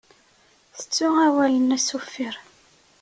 [0.77, 2.35] Tettu awal-nnes uffir.